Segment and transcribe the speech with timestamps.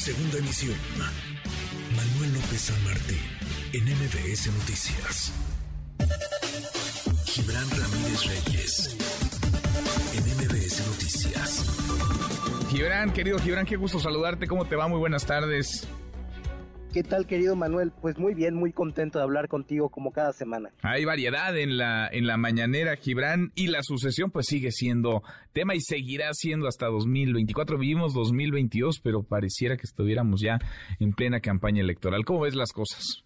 [0.00, 0.76] Segunda emisión.
[1.94, 3.18] Manuel López San Martín,
[3.74, 5.30] en MBS Noticias.
[7.26, 8.96] Gibran Ramírez Reyes,
[10.14, 11.66] en MBS Noticias.
[12.70, 14.46] Gibran, querido Gibran, qué gusto saludarte.
[14.46, 14.88] ¿Cómo te va?
[14.88, 15.86] Muy buenas tardes.
[16.92, 17.92] ¿Qué tal, querido Manuel?
[17.92, 20.70] Pues muy bien, muy contento de hablar contigo como cada semana.
[20.82, 25.76] Hay variedad en la en la mañanera, Gibran, y la sucesión pues sigue siendo tema
[25.76, 27.78] y seguirá siendo hasta 2024.
[27.78, 30.58] Vivimos 2022, pero pareciera que estuviéramos ya
[30.98, 32.24] en plena campaña electoral.
[32.24, 33.22] ¿Cómo ves las cosas?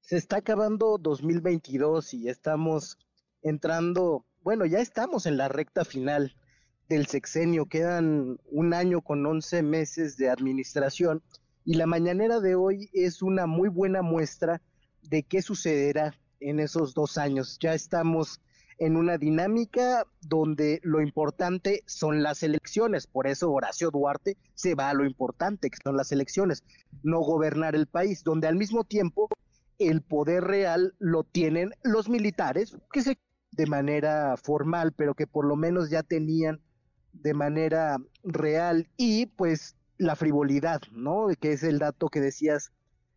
[0.00, 2.98] Se está acabando 2022 y estamos
[3.42, 6.34] entrando, bueno, ya estamos en la recta final
[6.88, 7.66] del sexenio.
[7.66, 11.22] Quedan un año con 11 meses de administración
[11.64, 14.60] y la mañanera de hoy es una muy buena muestra
[15.02, 17.58] de qué sucederá en esos dos años.
[17.60, 18.40] Ya estamos
[18.78, 24.90] en una dinámica donde lo importante son las elecciones, por eso Horacio Duarte se va
[24.90, 26.64] a lo importante, que son las elecciones,
[27.02, 29.28] no gobernar el país, donde al mismo tiempo
[29.78, 33.18] el poder real lo tienen los militares, que se
[33.52, 36.60] de manera formal, pero que por lo menos ya tenían
[37.12, 41.28] de manera real y pues la frivolidad, ¿no?
[41.40, 42.72] Que es el dato que decías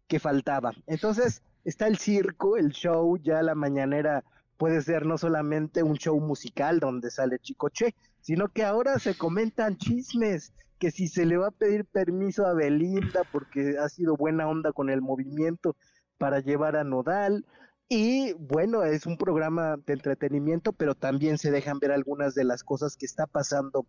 [0.07, 0.73] que faltaba.
[0.87, 4.23] Entonces, está el circo, el show, ya la mañanera
[4.57, 9.77] puede ser no solamente un show musical donde sale Chicoche, sino que ahora se comentan
[9.77, 14.47] chismes, que si se le va a pedir permiso a Belinda porque ha sido buena
[14.47, 15.75] onda con el movimiento
[16.17, 17.45] para llevar a Nodal.
[17.89, 22.63] Y bueno, es un programa de entretenimiento, pero también se dejan ver algunas de las
[22.63, 23.85] cosas que está pasando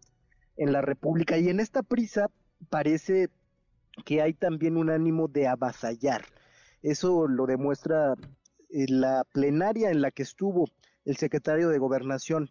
[0.56, 1.36] en la República.
[1.36, 2.28] Y en esta prisa,
[2.70, 3.28] parece
[4.04, 6.24] que hay también un ánimo de avasallar.
[6.82, 8.14] Eso lo demuestra
[8.70, 10.66] eh, la plenaria en la que estuvo
[11.04, 12.50] el secretario de Gobernación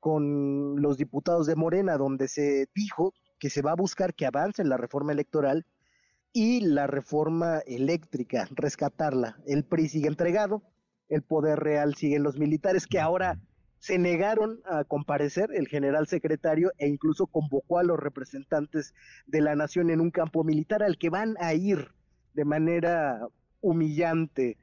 [0.00, 4.64] con los diputados de Morena, donde se dijo que se va a buscar que avance
[4.64, 5.66] la reforma electoral
[6.32, 9.36] y la reforma eléctrica, rescatarla.
[9.46, 10.62] El PRI sigue entregado,
[11.08, 13.38] el poder real sigue en los militares, que ahora
[13.80, 18.94] se negaron a comparecer el general secretario e incluso convocó a los representantes
[19.26, 21.88] de la nación en un campo militar al que van a ir
[22.34, 23.26] de manera
[23.62, 24.58] humillante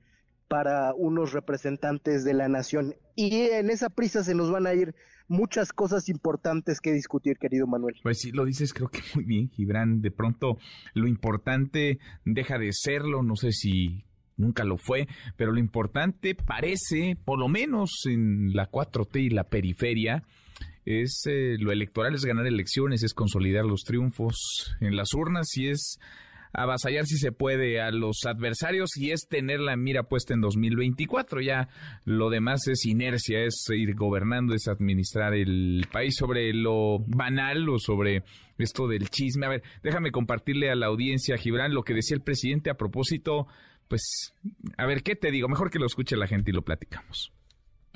[0.48, 2.94] para unos representantes de la nación.
[3.16, 4.94] Y en esa prisa se nos van a ir
[5.28, 7.96] muchas cosas importantes que discutir, querido Manuel.
[8.04, 10.02] Pues sí, lo dices creo que muy bien, Gibran.
[10.02, 10.58] De pronto
[10.94, 14.06] lo importante deja de serlo, no sé si
[14.38, 19.46] nunca lo fue, pero lo importante parece, por lo menos en la 4T y la
[19.46, 20.24] periferia,
[20.86, 25.68] es eh, lo electoral, es ganar elecciones, es consolidar los triunfos en las urnas y
[25.68, 26.00] es
[26.54, 31.42] avasallar si se puede a los adversarios y es tener la mira puesta en 2024.
[31.42, 31.68] Ya
[32.06, 37.80] lo demás es inercia, es ir gobernando, es administrar el país sobre lo banal o
[37.80, 38.24] sobre
[38.58, 39.46] esto del chisme.
[39.46, 43.48] A ver, déjame compartirle a la audiencia, Gibran, lo que decía el presidente a propósito
[43.88, 44.34] pues,
[44.78, 45.48] a ver, ¿qué te digo?
[45.48, 47.32] Mejor que lo escuche la gente y lo platicamos.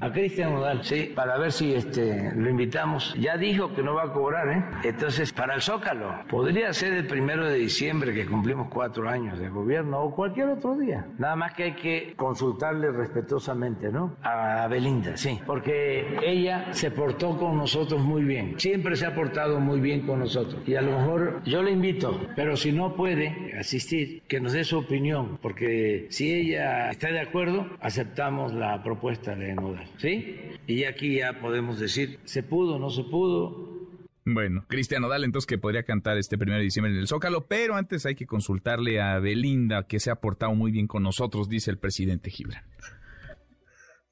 [0.02, 3.14] A Cristian Nodal, sí, para ver si este, lo invitamos.
[3.20, 4.64] Ya dijo que no va a cobrar, ¿eh?
[4.84, 9.50] Entonces, para el Zócalo, podría ser el primero de diciembre que cumplimos cuatro años de
[9.50, 11.06] gobierno o cualquier otro día.
[11.20, 14.18] Nada más que hay que consultarle respetuosamente, ¿no?
[14.24, 18.60] A Belinda, sí, porque ella se portó con nosotros muy bien.
[18.60, 20.68] Siempre se ha portado muy bien con nosotros.
[20.68, 24.64] Y a lo mejor yo le invito, pero si no puede asistir, que nos dé
[24.64, 29.91] su opinión, porque si ella está de acuerdo, aceptamos la propuesta de Nodal.
[29.98, 30.38] ¿Sí?
[30.68, 33.72] Y aquí ya podemos decir, ¿se pudo, no se pudo?
[34.24, 37.76] Bueno, Cristiano Dal, entonces que podría cantar este primero de diciembre en el Zócalo, pero
[37.76, 41.72] antes hay que consultarle a Belinda, que se ha portado muy bien con nosotros, dice
[41.72, 42.64] el presidente Gibran.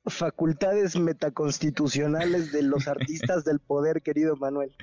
[0.05, 4.71] Facultades metaconstitucionales de los artistas del poder, querido Manuel.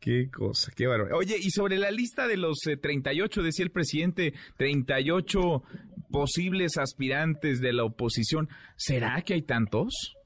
[0.00, 1.18] Qué cosa, qué bárbaro.
[1.18, 5.62] Oye, y sobre la lista de los 38, eh, decía el presidente, 38
[6.10, 10.16] posibles aspirantes de la oposición, ¿será que hay tantos?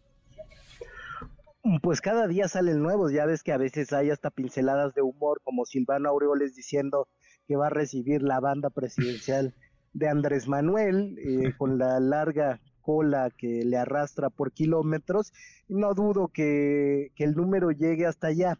[1.81, 5.41] Pues cada día salen nuevos, ya ves que a veces hay hasta pinceladas de humor,
[5.43, 7.09] como Silvano Aureoles diciendo
[7.49, 9.55] que va a recibir la banda presidencial
[9.95, 15.33] de Andrés Manuel, eh, con la larga cola que le arrastra por kilómetros,
[15.67, 18.59] no dudo que, que el número llegue hasta allá.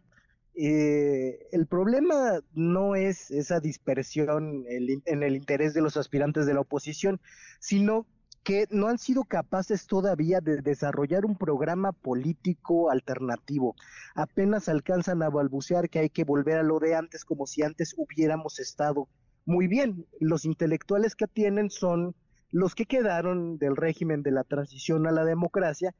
[0.55, 6.61] Eh, el problema no es esa dispersión en el interés de los aspirantes de la
[6.61, 7.21] oposición,
[7.59, 8.07] sino
[8.45, 13.75] que no han sido capaces todavía de desarrollar un programa político alternativo.
[14.13, 17.95] Apenas alcanzan a balbucear que hay que volver a lo de antes como si antes
[17.97, 19.09] hubiéramos estado
[19.45, 20.05] muy bien.
[20.19, 22.15] Los intelectuales que tienen son
[22.51, 25.95] los que quedaron del régimen de la transición a la democracia,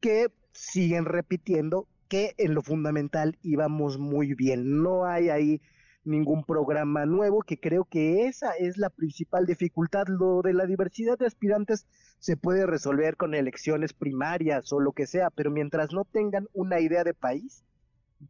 [0.00, 4.82] que siguen repitiendo que en lo fundamental íbamos muy bien.
[4.82, 5.62] No hay ahí
[6.04, 10.06] ningún programa nuevo, que creo que esa es la principal dificultad.
[10.08, 11.86] Lo de la diversidad de aspirantes
[12.18, 16.80] se puede resolver con elecciones primarias o lo que sea, pero mientras no tengan una
[16.80, 17.64] idea de país,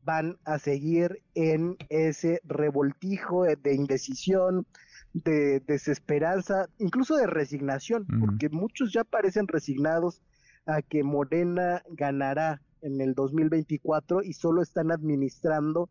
[0.02, 4.66] van a seguir en ese revoltijo de indecisión,
[5.12, 10.20] de desesperanza, incluso de resignación, porque muchos ya parecen resignados
[10.66, 15.88] a que Morena ganará en el 2024 y solo están administrando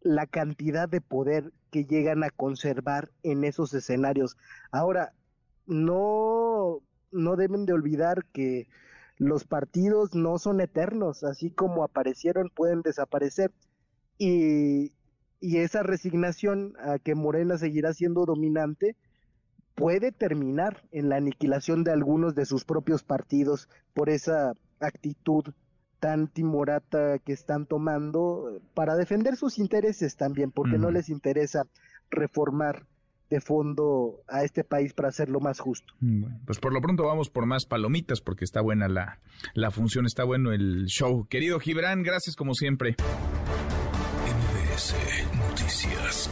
[0.00, 4.36] la cantidad de poder que llegan a conservar en esos escenarios.
[4.70, 5.12] Ahora,
[5.66, 6.80] no,
[7.10, 8.68] no deben de olvidar que
[9.16, 13.52] los partidos no son eternos, así como aparecieron pueden desaparecer.
[14.16, 14.92] Y,
[15.40, 18.96] y esa resignación a que Morena seguirá siendo dominante
[19.74, 25.44] puede terminar en la aniquilación de algunos de sus propios partidos por esa actitud
[26.00, 31.66] tan timorata que están tomando para defender sus intereses también, porque no les interesa
[32.10, 32.86] reformar
[33.30, 35.92] de fondo a este país para hacerlo más justo.
[36.00, 39.20] Bueno, pues por lo pronto vamos por más palomitas porque está buena la,
[39.54, 41.26] la función, está bueno el show.
[41.28, 42.96] Querido Gibran, gracias como siempre.
[44.24, 44.94] MBS
[45.36, 46.30] Noticias.